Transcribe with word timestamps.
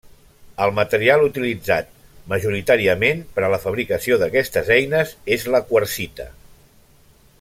El 0.67 0.71
material 0.77 1.25
utilitzat 1.25 1.91
majoritàriament 2.33 3.21
per 3.35 3.45
a 3.45 3.51
la 3.55 3.61
fabricació 3.67 4.17
d'aquestes 4.23 4.73
eines 4.79 5.13
és 5.37 5.47
la 5.57 5.63
quarsita. 5.73 6.27